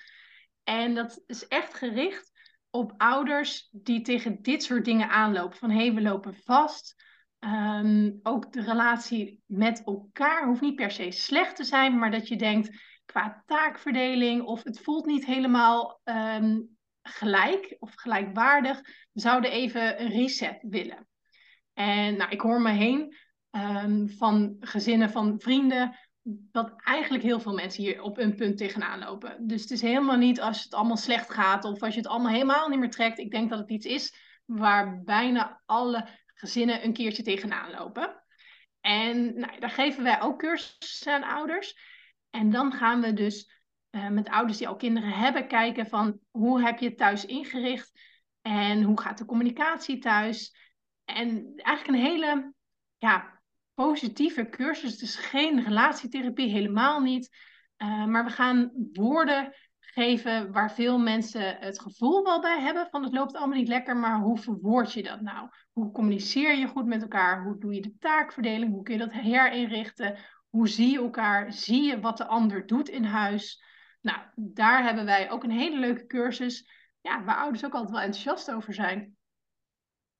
[0.64, 2.30] En dat is echt gericht
[2.70, 5.58] op ouders die tegen dit soort dingen aanlopen.
[5.58, 6.94] Van hé, hey, we lopen vast.
[7.38, 12.28] Ehm, ook de relatie met elkaar hoeft niet per se slecht te zijn, maar dat
[12.28, 12.70] je denkt
[13.10, 16.60] qua taakverdeling of het voelt niet helemaal ehm,
[17.02, 18.80] gelijk of gelijkwaardig.
[19.12, 21.08] We zouden even een reset willen.
[21.72, 23.16] En nou, ik hoor me heen
[23.50, 28.98] um, van gezinnen van vrienden dat eigenlijk heel veel mensen hier op een punt tegenaan
[28.98, 29.46] lopen.
[29.46, 32.32] Dus het is helemaal niet als het allemaal slecht gaat of als je het allemaal
[32.32, 33.18] helemaal niet meer trekt.
[33.18, 38.22] Ik denk dat het iets is waar bijna alle gezinnen een keertje tegenaan lopen.
[38.80, 41.89] En nou, daar geven wij ook cursussen aan ouders.
[42.30, 46.62] En dan gaan we dus uh, met ouders die al kinderen hebben kijken van hoe
[46.62, 48.00] heb je het thuis ingericht
[48.42, 50.54] en hoe gaat de communicatie thuis.
[51.04, 52.54] En eigenlijk een hele
[52.98, 53.40] ja,
[53.74, 55.02] positieve cursus.
[55.02, 57.36] Is geen relatietherapie, helemaal niet.
[57.78, 63.02] Uh, maar we gaan woorden geven waar veel mensen het gevoel wel bij hebben van
[63.02, 65.48] het loopt allemaal niet lekker, maar hoe verwoord je dat nou?
[65.72, 67.44] Hoe communiceer je goed met elkaar?
[67.44, 68.72] Hoe doe je de taakverdeling?
[68.72, 70.18] Hoe kun je dat herinrichten?
[70.50, 71.52] Hoe zie je elkaar?
[71.52, 73.62] Zie je wat de ander doet in huis?
[74.00, 76.70] Nou, daar hebben wij ook een hele leuke cursus.
[77.00, 79.16] Ja, waar ouders ook altijd wel enthousiast over zijn.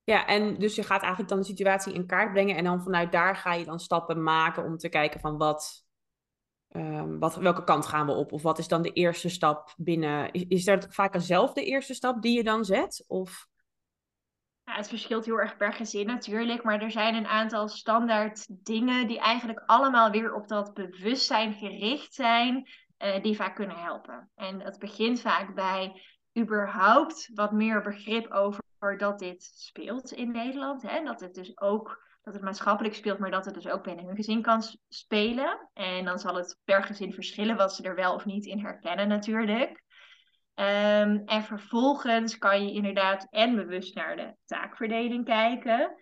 [0.03, 3.11] Ja, en dus je gaat eigenlijk dan de situatie in kaart brengen en dan vanuit
[3.11, 5.85] daar ga je dan stappen maken om te kijken van wat,
[6.69, 8.31] um, wat welke kant gaan we op?
[8.31, 10.31] Of wat is dan de eerste stap binnen?
[10.31, 13.03] Is, dat vaak eenzelfde eerste stap die je dan zet?
[13.07, 13.49] Of...
[14.63, 19.19] Het verschilt heel erg per gezin natuurlijk, maar er zijn een aantal standaard dingen die
[19.19, 22.69] eigenlijk allemaal weer op dat bewustzijn gericht zijn,
[22.99, 24.29] uh, die vaak kunnen helpen.
[24.35, 26.01] En dat begint vaak bij
[26.39, 28.61] überhaupt wat meer begrip over
[28.97, 30.81] dat dit speelt in Nederland.
[30.81, 31.03] Hè?
[31.03, 34.15] Dat het dus ook dat het maatschappelijk speelt, maar dat het dus ook binnen hun
[34.15, 35.69] gezin kan spelen.
[35.73, 39.07] En dan zal het per gezin verschillen wat ze er wel of niet in herkennen
[39.07, 39.83] natuurlijk.
[40.61, 45.95] Um, en vervolgens kan je inderdaad en bewust naar de taakverdeling kijken.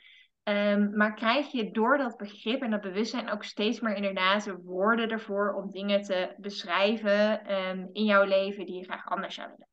[0.44, 5.10] Um, maar krijg je door dat begrip en dat bewustzijn ook steeds meer inderdaad woorden
[5.10, 9.68] ervoor om dingen te beschrijven um, in jouw leven die je graag anders zou willen.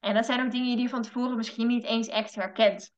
[0.00, 2.92] En dat zijn ook dingen die je van tevoren misschien niet eens echt herkent.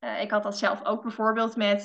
[0.00, 1.82] Uh, ik had dat zelf ook bijvoorbeeld met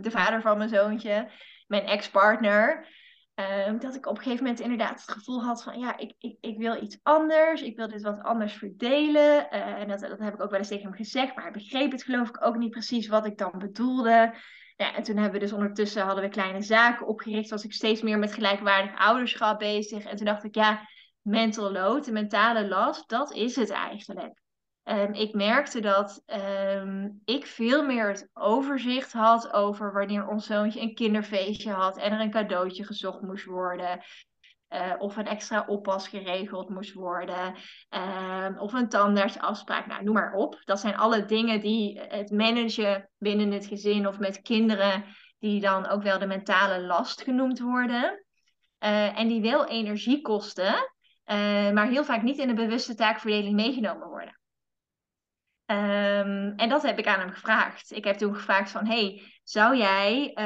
[0.00, 1.30] de vader van mijn zoontje,
[1.66, 2.86] mijn ex-partner.
[3.34, 6.36] Um, dat ik op een gegeven moment inderdaad het gevoel had van ja, ik, ik,
[6.40, 7.62] ik wil iets anders.
[7.62, 9.46] Ik wil dit wat anders verdelen.
[9.52, 11.34] Uh, en dat, dat heb ik ook wel eens tegen hem gezegd.
[11.34, 14.34] Maar hij begreep het geloof ik ook niet precies wat ik dan bedoelde.
[14.76, 17.50] Ja, en toen hebben we dus ondertussen hadden we kleine zaken opgericht.
[17.50, 20.04] Was ik steeds meer met gelijkwaardig ouderschap bezig.
[20.04, 20.88] En toen dacht ik ja,
[21.22, 24.41] mental load, de mentale last, dat is het eigenlijk.
[24.84, 30.80] Um, ik merkte dat um, ik veel meer het overzicht had over wanneer ons zoontje
[30.80, 34.00] een kinderfeestje had en er een cadeautje gezocht moest worden.
[34.72, 37.54] uh, of een extra oppas geregeld moest worden,
[37.90, 40.60] uh, of een tandartsafspraak, nou noem maar op.
[40.64, 45.04] Dat zijn alle dingen die het managen binnen het gezin of met kinderen,
[45.38, 48.24] die dan ook wel de mentale last genoemd worden.
[48.84, 50.74] Uh, en die wel energie kosten,
[51.72, 54.40] maar heel vaak niet in de bewuste taakverdeling meegenomen worden.
[55.72, 57.92] Um, en dat heb ik aan hem gevraagd.
[57.92, 60.36] Ik heb toen gevraagd van, hey, zou jij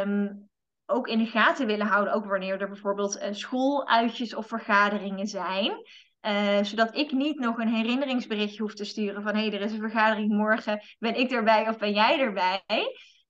[0.00, 0.48] um,
[0.86, 5.72] ook in de gaten willen houden, ook wanneer er bijvoorbeeld uh, schooluitjes of vergaderingen zijn.
[6.22, 9.90] Uh, zodat ik niet nog een herinneringsberichtje hoef te sturen van hey, er is een
[9.90, 12.62] vergadering morgen, ben ik erbij of ben jij erbij?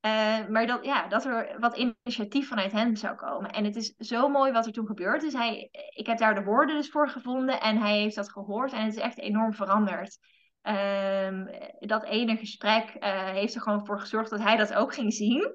[0.06, 3.50] Uh, maar dat, ja, dat er wat initiatief vanuit hem zou komen.
[3.50, 5.32] En het is zo mooi wat er toen gebeurd is.
[5.32, 8.84] Hij, ik heb daar de woorden dus voor gevonden en hij heeft dat gehoord en
[8.84, 10.18] het is echt enorm veranderd.
[10.62, 11.48] Um,
[11.80, 15.54] dat ene gesprek uh, heeft er gewoon voor gezorgd dat hij dat ook ging zien.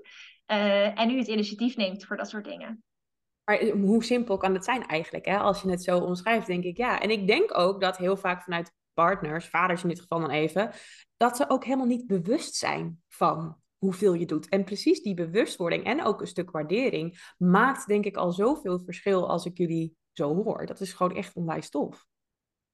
[0.52, 2.84] Uh, en nu het initiatief neemt voor dat soort dingen.
[3.43, 5.38] Maar hoe simpel kan het zijn eigenlijk, hè?
[5.38, 7.00] als je het zo omschrijft, denk ik ja.
[7.02, 10.72] En ik denk ook dat heel vaak vanuit partners, vaders in dit geval dan even,
[11.17, 14.50] dat ze ook helemaal niet bewust zijn van hoeveel je doet.
[14.50, 19.30] En precies die bewustwording en ook een stuk waardering maakt denk ik al zoveel verschil
[19.30, 20.65] als ik jullie zo hoor.
[20.65, 22.07] Dat is gewoon echt onwijs tof.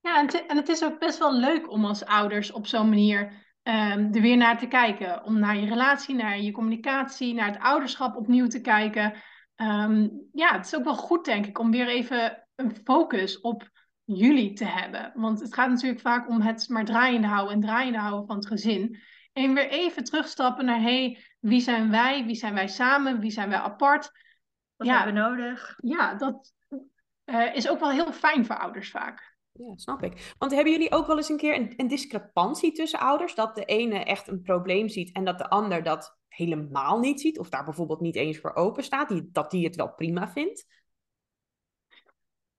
[0.03, 3.21] Ja, en, en het is ook best wel leuk om als ouders op zo'n manier
[3.63, 5.23] um, er weer naar te kijken.
[5.23, 9.13] Om naar je relatie, naar je communicatie, naar het ouderschap opnieuw te kijken.
[9.55, 13.69] Um, ja, het is ook wel goed, denk ik, om weer even een focus op
[14.03, 15.11] jullie te hebben.
[15.15, 18.47] Want het gaat natuurlijk vaak om het maar draaiende houden en draaiende houden van het
[18.47, 18.99] gezin.
[19.33, 22.25] En weer even terugstappen naar, hey, wie zijn wij?
[22.25, 23.19] Wie zijn wij samen?
[23.19, 24.11] Wie zijn wij apart?
[24.75, 25.75] Wat ja, hebben we nodig?
[25.77, 26.53] Ja, dat
[27.25, 29.32] uh, is ook wel heel fijn voor ouders vaak.
[29.53, 30.33] Ja, snap ik.
[30.37, 33.35] Want hebben jullie ook wel eens een keer een, een, discrepantie tussen ouders?
[33.35, 37.39] Dat de ene echt een probleem ziet en dat de ander dat helemaal niet ziet?
[37.39, 39.09] Of daar bijvoorbeeld niet eens voor open staat?
[39.09, 40.65] Die, dat die het wel prima vindt?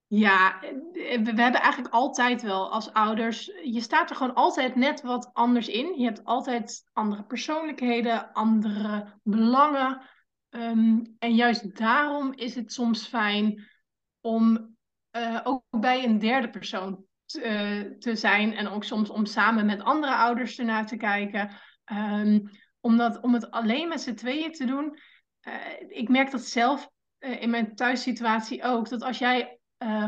[0.07, 0.61] Ja,
[0.93, 3.45] we hebben eigenlijk altijd wel als ouders.
[3.65, 5.99] Je staat er gewoon altijd net wat anders in.
[5.99, 10.03] Je hebt altijd andere persoonlijkheden, andere belangen.
[10.51, 13.69] Um, en juist daarom is het soms fijn
[14.21, 14.74] om
[15.17, 17.05] uh, ook bij een derde persoon
[17.37, 18.55] uh, te zijn.
[18.55, 21.51] En ook soms om samen met andere ouders ernaar te kijken.
[21.93, 22.51] Um,
[22.81, 24.99] omdat, om het alleen met z'n tweeën te doen.
[25.49, 25.55] Uh,
[25.89, 28.89] ik merk dat zelf in mijn thuissituatie ook.
[28.89, 29.59] Dat als jij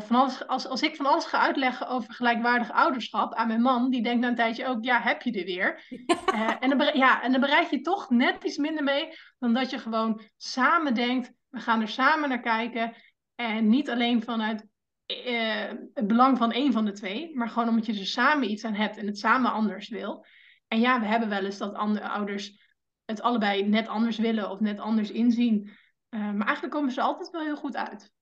[0.01, 3.91] van alles, als, als ik van alles ga uitleggen over gelijkwaardig ouderschap aan mijn man,
[3.91, 5.87] die denkt na een tijdje ook, ja, heb je er weer.
[6.61, 9.79] en, dan, ja, en dan bereid je toch net iets minder mee dan dat je
[9.79, 12.95] gewoon samen denkt, we gaan er samen naar kijken.
[13.35, 14.67] En niet alleen vanuit
[15.07, 18.65] uh, het belang van één van de twee, maar gewoon omdat je er samen iets
[18.65, 20.27] aan hebt en het samen anders wil.
[20.69, 22.65] En ja, we hebben wel eens dat andere ouders
[23.05, 25.71] het allebei net anders willen of net anders inzien.
[26.11, 28.15] Uh, maar eigenlijk komen ze altijd wel heel goed uit.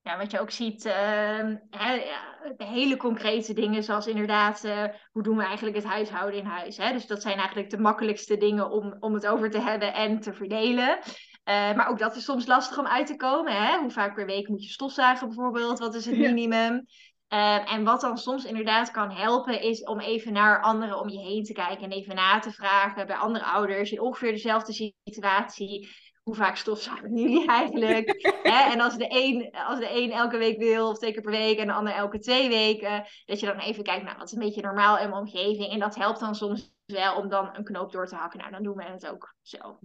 [0.00, 1.54] Ja, wat je ook ziet, uh,
[2.56, 6.76] hele concrete dingen, zoals inderdaad, uh, hoe doen we eigenlijk het huishouden in huis?
[6.76, 6.92] Hè?
[6.92, 10.32] Dus dat zijn eigenlijk de makkelijkste dingen om, om het over te hebben en te
[10.32, 10.98] verdelen.
[11.48, 13.52] Uh, maar ook dat is soms lastig om uit te komen.
[13.52, 13.78] Hè?
[13.78, 15.78] Hoe vaak per week moet je stofzuigen bijvoorbeeld?
[15.78, 16.86] Wat is het minimum?
[17.28, 21.18] Uh, en wat dan soms inderdaad kan helpen, is om even naar anderen om je
[21.18, 25.88] heen te kijken en even na te vragen bij andere ouders in ongeveer dezelfde situatie.
[26.22, 28.08] Hoe vaak stofzuigen jullie eigenlijk?
[28.52, 28.72] Hè?
[28.72, 31.58] En als de, een, als de een elke week wil, of twee keer per week,
[31.58, 34.44] en de ander elke twee weken, dat je dan even kijkt, nou, wat is een
[34.44, 35.72] beetje normaal in mijn omgeving?
[35.72, 38.38] En dat helpt dan soms wel om dan een knoop door te hakken.
[38.38, 39.78] Nou, dan doen we het ook zo.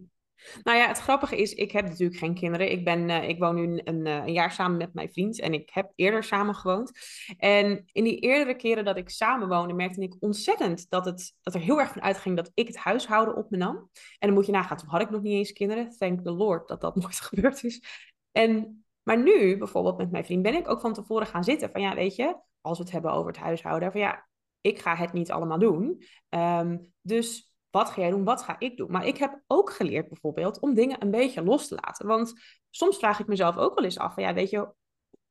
[0.64, 2.72] Nou ja, het grappige is, ik heb natuurlijk geen kinderen.
[2.72, 5.54] Ik, ben, uh, ik woon nu een, uh, een, jaar samen met mijn vriend en
[5.54, 6.92] ik heb eerder samen gewoond.
[7.38, 11.54] En in die eerdere keren dat ik samen woonde, merkte ik ontzettend dat, het, dat
[11.54, 13.76] er heel erg van uitging dat ik het huishouden op me nam.
[14.20, 15.90] En dan moet je nagaan, toen had ik nog niet eens kinderen.
[15.98, 17.84] Thank the Lord dat dat nooit gebeurd is.
[18.32, 21.82] En, maar nu, bijvoorbeeld met mijn vriend, ben ik ook van tevoren gaan zitten van
[21.82, 24.28] ja, weet je, als we het hebben over het huishouden, van ja,
[24.62, 26.04] ik ga het niet allemaal doen.
[26.30, 28.24] Um, dus wat ga jij doen?
[28.24, 28.92] Wat ga ik doen?
[28.92, 32.08] Maar ik heb ook geleerd bijvoorbeeld om dingen een beetje los te laten.
[32.08, 32.34] Want
[32.70, 34.74] soms vraag ik mezelf ook wel eens af van ja, weet je,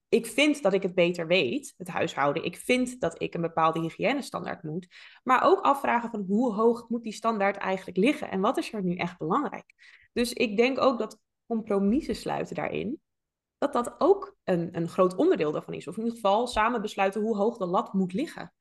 [0.09, 2.45] ik vind dat ik het beter weet, het huishouden.
[2.45, 4.87] Ik vind dat ik een bepaalde hygiënestandaard moet.
[5.23, 8.31] Maar ook afvragen van hoe hoog moet die standaard eigenlijk liggen?
[8.31, 9.75] En wat is er nu echt belangrijk?
[10.13, 13.01] Dus ik denk ook dat compromissen sluiten daarin,
[13.59, 15.89] dat dat ook een, een groot onderdeel daarvan is.
[15.89, 18.53] Of in ieder geval samen besluiten hoe hoog de lat moet liggen.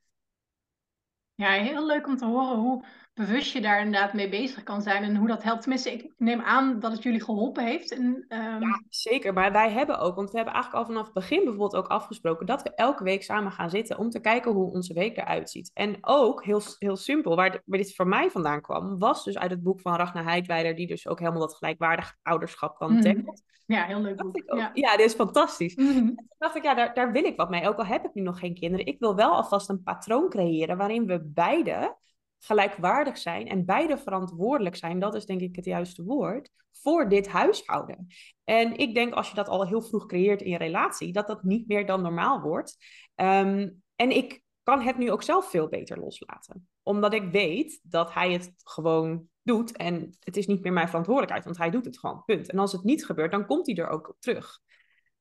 [1.35, 5.03] Ja, heel leuk om te horen hoe, bewust je daar inderdaad mee bezig kan zijn
[5.03, 5.61] en hoe dat helpt.
[5.61, 7.91] Tenminste, ik neem aan dat het jullie geholpen heeft.
[7.91, 9.33] En, ehm, Ja, zeker.
[9.33, 12.45] Maar wij hebben ook, want we hebben eigenlijk al vanaf het begin bijvoorbeeld ook afgesproken
[12.45, 15.71] dat we elke week samen gaan zitten om te kijken hoe onze week eruit ziet.
[15.73, 19.37] En ook, heel, heel simpel, waar, de- waar dit voor mij vandaan kwam, was dus
[19.37, 23.01] uit het boek van Ragnar Heidwijder, die dus ook helemaal dat gelijkwaardig ouderschap dan Mhm.
[23.01, 23.41] tackelt.
[23.65, 24.43] ja, heel leuk boek.
[24.45, 24.71] ook, Ja.
[24.73, 25.75] ja, dit is fantastisch.
[25.75, 25.93] Mhm.
[25.93, 27.67] Toen dacht ik, ja, daar, daar wil ik wat mee.
[27.67, 28.85] Ook al heb ik nu nog geen kinderen.
[28.85, 31.97] Ik wil wel alvast een patroon creëren waarin we beide
[32.39, 34.99] gelijkwaardig zijn en beide verantwoordelijk zijn.
[34.99, 36.51] Dat is denk ik het juiste woord.
[36.71, 38.07] Voor dit huishouden.
[38.43, 41.43] En ik denk als je dat al heel vroeg creëert in je relatie, dat dat
[41.43, 42.77] niet meer dan normaal wordt.
[43.15, 46.67] Ehm, en ik kan het nu ook zelf veel beter loslaten.
[46.83, 49.77] Omdat ik weet dat hij het gewoon doet.
[49.77, 52.23] En het is niet meer mijn verantwoordelijkheid, want hij doet het gewoon.
[52.25, 52.49] Punt.
[52.49, 54.59] En als het niet gebeurt, dan komt hij er ook op terug.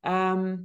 [0.01, 0.57] Ehm,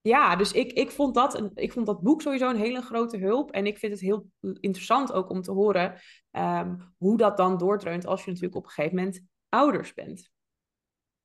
[0.00, 3.16] ja, dus ik, ik, vond dat een, ik vond dat boek sowieso een hele grote
[3.16, 3.50] hulp.
[3.50, 8.06] En ik vind het heel interessant ook om te horen ehm, hoe dat dan doordreunt
[8.06, 10.30] als je natuurlijk op een gegeven moment ouders bent.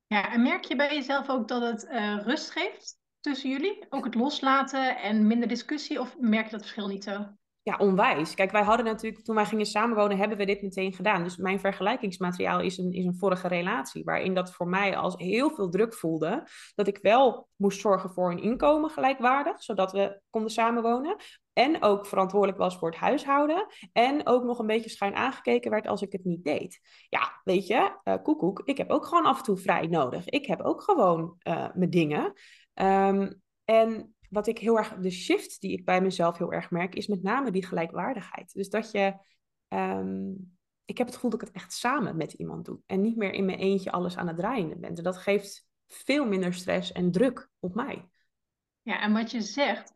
[0.07, 3.85] Ja, en merk je bij jezelf ook dat het eh, rust geeft tussen jullie?
[3.89, 5.99] Ook het loslaten en minder discussie?
[5.99, 7.27] Of merk je dat verschil niet zo?
[7.65, 8.33] Ja, onwijs.
[8.33, 11.23] Kijk, wij hadden natuurlijk, toen wij gingen samenwonen, hebben we dit meteen gedaan.
[11.23, 15.49] Dus mijn vergelijkingsmateriaal is een, is een vorige relatie, waarin dat voor mij als heel
[15.49, 16.47] veel druk voelde.
[16.75, 21.15] Dat ik wel moest zorgen voor een inkomen gelijkwaardig, zodat we konden samenwonen.
[21.53, 23.65] En ook verantwoordelijk was voor het huishouden.
[23.93, 26.79] En ook nog een beetje schuin aangekeken werd als ik het niet deed.
[27.09, 30.29] Ja, weet je, eh koekoek, ik heb ook gewoon af en toe vrij nodig.
[30.29, 32.33] Ik heb ook gewoon eh, mijn dingen.
[32.73, 33.31] Ehm,
[33.63, 37.07] en wat ik heel erg, de shift die ik bij mezelf heel erg merk, is
[37.07, 38.53] met name die gelijkwaardigheid.
[38.53, 39.13] Dus dat je,
[39.67, 40.31] ehm,
[40.85, 42.79] ik heb het gevoel dat ik het echt samen met iemand doe.
[42.85, 44.95] En niet meer in mijn eentje alles aan het draaien ben.
[44.95, 48.05] En dat geeft veel minder stress en druk op mij.
[48.81, 49.93] Ja, en wat je zegt,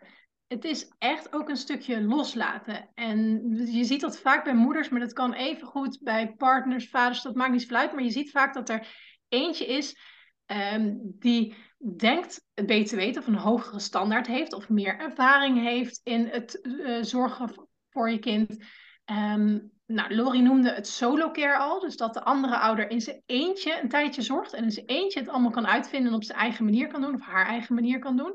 [0.48, 2.90] het is echt ook een stukje loslaten.
[2.94, 7.36] En je ziet dat vaak bij moeders, maar dat kan evengoed bij partners, vaders, dat
[7.36, 7.94] maakt niet zoveel uit.
[7.94, 8.88] Maar je ziet vaak dat er
[9.28, 9.98] eentje is
[10.46, 11.56] ehm, die
[11.98, 16.28] denkt het beter te weten of een hogere standaard heeft of meer ervaring heeft in
[16.28, 18.66] het eh, zorgen voor je kind.
[19.06, 23.22] Ehm, nou, Lori noemde het solo care al, dus dat de andere ouder in zijn
[23.26, 26.38] eentje een tijdje zorgt en in zijn eentje het allemaal kan uitvinden en op zijn
[26.38, 28.34] eigen manier kan doen of haar eigen manier kan doen.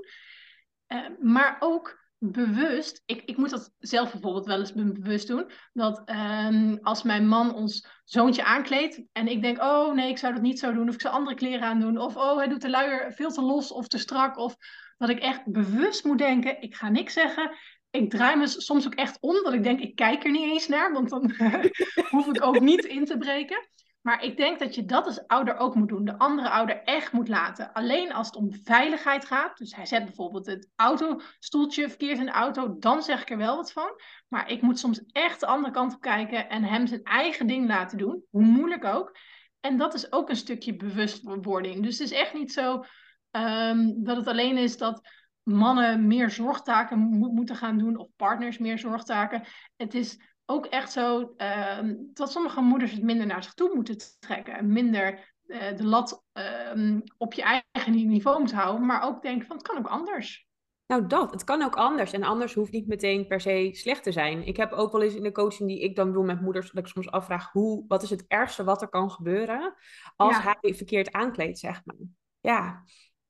[0.88, 6.02] Uh, maar ook bewust, ik, ik moet dat zelf bijvoorbeeld wel eens bewust doen, dat
[6.10, 10.42] um, als mijn man ons zoontje aankleedt en ik denk, oh nee, ik zou dat
[10.42, 13.12] niet zo doen, of ik zou andere kleren aandoen, of oh, hij doet de luier
[13.12, 14.56] veel te los of te strak, of
[14.96, 17.56] dat ik echt bewust moet denken, ik ga niks zeggen,
[17.90, 20.68] ik draai me soms ook echt om, dat ik denk, ik kijk er niet eens
[20.68, 21.34] naar, want dan
[22.10, 23.68] hoef ik ook niet in te breken.
[24.04, 26.04] Maar ik denk dat je dat als ouder ook moet doen.
[26.04, 27.72] De andere ouder echt moet laten.
[27.72, 29.58] Alleen als het om veiligheid gaat.
[29.58, 32.78] Dus hij zet bijvoorbeeld het autostoeltje verkeerd in de auto.
[32.78, 34.00] Dan zeg ik er wel wat van.
[34.28, 36.48] Maar ik moet soms echt de andere kant op kijken.
[36.48, 38.24] En hem zijn eigen ding laten doen.
[38.30, 39.16] Hoe moeilijk ook.
[39.60, 41.82] En dat is ook een stukje bewustwording.
[41.82, 42.84] Dus het is echt niet zo
[43.30, 45.08] um, dat het alleen is dat
[45.42, 47.96] mannen meer zorgtaken mo moeten gaan doen.
[47.96, 49.42] Of partners meer zorgtaken.
[49.76, 51.78] Het is ook echt zo uh,
[52.12, 54.54] dat sommige moeders het minder naar zich toe moeten trekken.
[54.54, 58.87] En minder uh, de lat uh, op je eigen niveau moeten houden.
[58.87, 60.46] Maar ook denken van het kan ook anders.
[60.87, 62.12] Nou dat, het kan ook anders.
[62.12, 64.46] En anders hoeft niet meteen per se slecht te zijn.
[64.46, 66.70] Ik heb ook wel eens in de coaching die ik dan doe met moeders...
[66.70, 69.74] dat ik soms afvraag, hoe, wat is het ergste wat er kan gebeuren...
[70.16, 70.57] als ja.
[70.61, 71.96] hij verkeerd aankleedt, zeg maar.
[72.40, 72.85] Ja.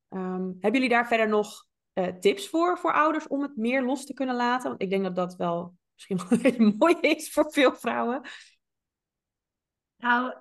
[0.08, 3.26] Um, hebben jullie daar verder nog uh, tips voor, voor ouders...
[3.26, 4.68] om het meer los te kunnen laten?
[4.68, 8.22] Want ik denk dat dat wel misschien wel een mooi is voor veel vrouwen.
[9.96, 10.34] Nou,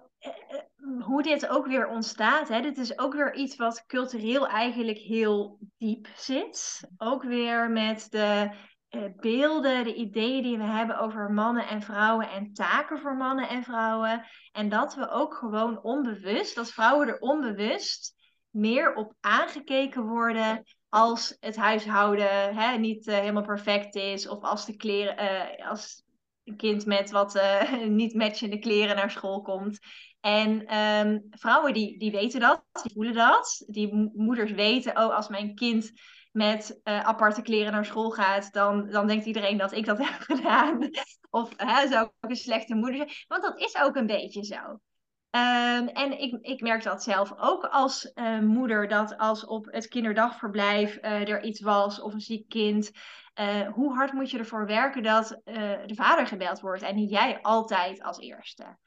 [0.99, 5.59] hoe dit ook weer ontstaat, hè, dit is ook weer iets wat cultureel eigenlijk heel
[5.77, 6.81] diep zit.
[6.97, 8.49] Ook weer met de
[8.89, 13.49] uh, beelden, de ideeën die we hebben over mannen en vrouwen en taken voor mannen
[13.49, 14.25] en vrouwen.
[14.51, 18.15] En dat we ook gewoon onbewust, dat vrouwen er onbewust
[18.49, 20.63] meer op aangekeken worden
[20.93, 24.27] als het huishouden hè, niet uh, helemaal perfect is.
[24.27, 26.03] Of als de kleren, uh, als
[26.43, 29.79] een kind met wat uh, niet matchende kleren naar school komt.
[30.19, 33.63] En um, vrouwen die, die weten dat, die voelen dat.
[33.67, 35.91] Die moeders weten, oh, als mijn kind
[36.31, 40.89] met aparte kleren naar school gaat, dan, dan denkt iedereen dat ik dat heb gedaan.
[41.29, 41.53] Of
[41.89, 43.11] zou ik een slechte moeder zijn?
[43.27, 44.79] Want dat is ook een beetje zo.
[45.35, 49.87] Um, en ik, ik merk dat zelf ook als uh, moeder, dat als op het
[49.87, 52.91] kinderdagverblijf uh, er iets was of een ziek kind,
[53.39, 55.41] uh, hoe hard moet je ervoor werken dat
[55.85, 58.77] de vader gebeld wordt en niet jij altijd als eerste.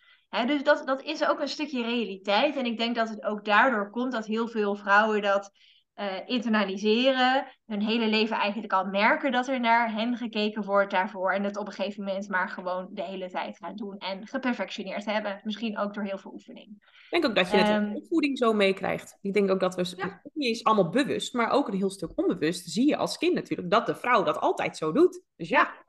[0.46, 3.90] Dus dat, dat is ook een stukje realiteit en ik denk dat het ook daardoor
[3.90, 5.50] komt dat heel veel vrouwen dat
[5.96, 11.32] uh, internaliseren, hun hele leven eigenlijk al merken dat er naar hen gekeken wordt daarvoor
[11.32, 15.04] en het op een gegeven moment maar gewoon de hele tijd gaan doen en geperfectioneerd
[15.04, 15.40] hebben.
[15.42, 16.68] Misschien ook door heel veel oefening.
[16.68, 19.18] Ik denk ook dat je het in de opvoeding zo meekrijgt.
[19.20, 20.20] Ik denk ook dat we ja.
[20.34, 23.70] niet eens allemaal bewust, maar ook een heel stuk onbewust zie je als kind natuurlijk
[23.70, 25.22] dat de vrouw dat altijd zo doet.
[25.36, 25.84] Dus ja.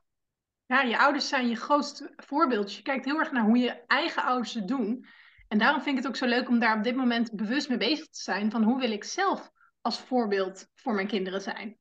[0.65, 2.73] Ja, je ouders zijn je grootste voorbeeld.
[2.73, 5.05] Je kijkt heel erg naar hoe je eigen ouders het doen.
[5.47, 7.77] En daarom vind ik het ook zo leuk om daar op dit moment bewust mee
[7.77, 8.51] bezig te zijn.
[8.51, 9.51] Van hoe wil ik zelf
[9.87, 11.77] als voorbeeld voor mijn kinderen zijn?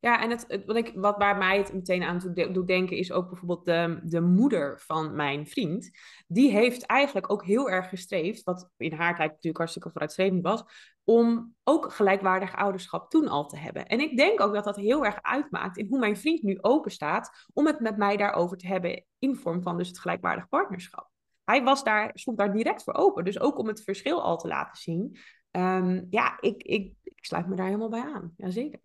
[0.00, 3.28] Ja, en het, wat, ik, wat waar mij het meteen aan doet denken is ook
[3.28, 5.90] bijvoorbeeld de, de moeder van mijn vriend.
[6.26, 10.64] Die heeft eigenlijk ook heel erg gestreefd, wat in haar tijd natuurlijk hartstikke vooruitstrevend was,
[11.04, 13.86] om ook gelijkwaardig ouderschap toen al te hebben.
[13.86, 16.90] En ik denk ook dat dat heel erg uitmaakt in hoe mijn vriend nu open
[16.90, 21.10] staat om het met mij daarover te hebben in vorm van dus het gelijkwaardig partnerschap.
[21.44, 23.24] Hij was daar, stond daar direct voor open.
[23.24, 25.18] Dus ook om het verschil al te laten zien.
[25.52, 28.34] Um, ja, ik, ik, ik sluit me daar helemaal bij aan.
[28.36, 28.80] Jazeker.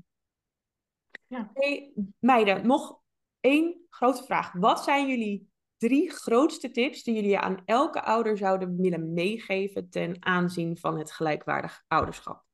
[1.27, 1.51] Ja.
[1.53, 2.99] Hey, meiden, nog
[3.39, 4.51] één grote vraag.
[4.51, 10.17] Wat zijn jullie drie grootste tips die jullie aan elke ouder zouden willen meegeven ten
[10.19, 12.45] aanzien van het gelijkwaardig ouderschap?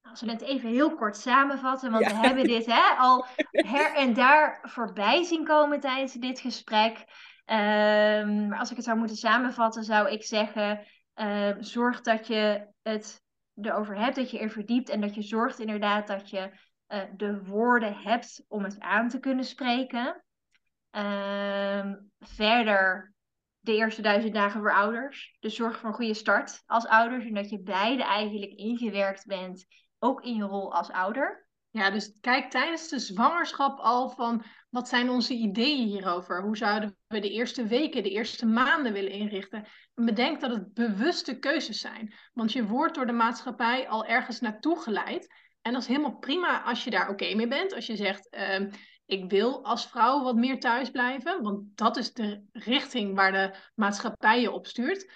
[0.00, 4.14] Als we het even heel kort samenvatten, want we hebben dit hè, al her en
[4.14, 6.98] daar voorbij zien komen tijdens dit gesprek.
[7.46, 10.86] Um, maar als ik het zou moeten samenvatten, zou ik zeggen:
[11.20, 13.22] uh, zorg dat je het
[13.54, 16.50] erover hebt, dat je er verdiept en dat je zorgt inderdaad dat je
[16.88, 20.24] uh, de woorden hebt om het aan te kunnen spreken.
[20.96, 23.14] Uh, verder
[23.58, 25.36] de eerste duizend dagen voor ouders.
[25.40, 29.66] Dus zorg voor een goede start als ouders en dat je beide eigenlijk ingewerkt bent,
[29.98, 31.48] ook in je rol als ouder.
[31.70, 36.42] Ja, dus kijk tijdens de zwangerschap al van wat zijn onze ideeën hierover?
[36.42, 39.66] Hoe zouden we de eerste weken, de eerste maanden willen inrichten?
[39.94, 42.14] En bedenk dat het bewuste keuzes zijn.
[42.32, 45.34] Want je wordt door de maatschappij al ergens naartoe geleid.
[45.62, 47.74] En dat is helemaal prima als je daar oké mee bent.
[47.74, 48.72] Als je zegt, uh,
[49.06, 51.42] ik wil als vrouw wat meer thuis blijven.
[51.42, 55.10] Want dat is de richting waar de maatschappij je op stuurt.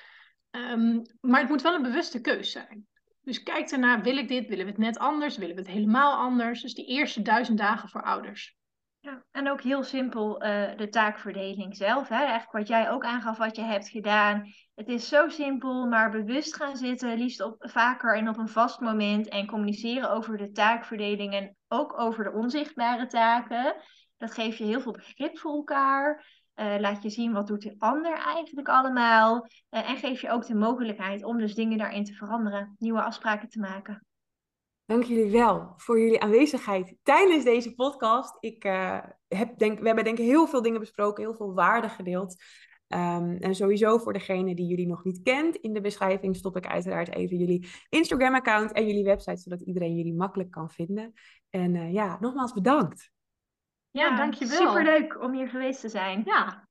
[0.50, 2.86] Um, maar het moet wel een bewuste keuze zijn.
[3.22, 4.48] Dus kijk ernaar, wil ik dit?
[4.48, 5.36] Willen we het net anders?
[5.36, 6.62] Willen we het helemaal anders?
[6.62, 8.56] Dus die eerste duizend dagen voor ouders.
[9.04, 12.08] Ja, en ook heel simpel uh, de taakverdeling zelf.
[12.08, 12.16] Hè?
[12.16, 14.52] Eigenlijk wat jij ook aangaf wat je hebt gedaan.
[14.74, 18.80] Het is zo simpel, maar bewust gaan zitten, liefst op, vaker en op een vast
[18.80, 19.28] moment.
[19.28, 23.76] En communiceren over de taakverdeling en ook over de onzichtbare taken.
[24.16, 26.26] Dat geeft je heel veel begrip voor elkaar.
[26.56, 29.46] Uh, laat je zien wat doet de ander eigenlijk allemaal.
[29.70, 32.74] Uh, en geef je ook de mogelijkheid om dus dingen daarin te veranderen.
[32.78, 34.06] Nieuwe afspraken te maken.
[34.86, 38.36] Dank jullie wel voor jullie aanwezigheid tijdens deze podcast.
[38.40, 41.88] Ik, uh, heb denk, we hebben denk ik heel veel dingen besproken, heel veel waarde
[41.88, 42.42] gedeeld.
[42.88, 46.66] Um, en sowieso voor degene die jullie nog niet kent, in de beschrijving stop ik
[46.66, 51.12] uiteraard even jullie Instagram-account en jullie website, zodat iedereen jullie makkelijk kan vinden.
[51.50, 53.10] En uh, ja, nogmaals bedankt.
[53.90, 54.68] Ja, ja dankjewel.
[54.68, 56.22] Superleuk om hier geweest te zijn.
[56.24, 56.68] Ja.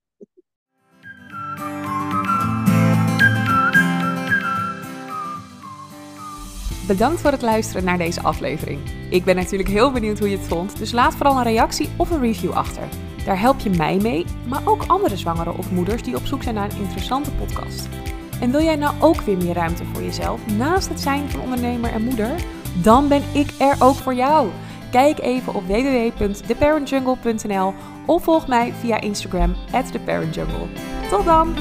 [6.88, 8.79] Bedankt voor het luisteren naar deze aflevering.
[9.09, 12.09] Ik ben natuurlijk heel benieuwd hoe je het vond, dus laat vooral een reactie of
[12.09, 12.84] een review achter.
[13.25, 16.55] Daar help je mij mee, maar ook andere zwangeren of moeders die op zoek zijn
[16.55, 17.89] naar een interessante podcast.
[18.39, 21.91] En wil jij nou ook weer meer ruimte voor jezelf naast het zijn van ondernemer
[21.91, 22.36] en moeder?
[22.81, 24.49] Dan ben ik er ook voor jou.
[24.91, 27.73] Kijk even op www.theparentjungle.nl
[28.05, 29.55] of volg mij via Instagram
[29.91, 30.67] theparentjungle.
[31.09, 31.55] Tot dan!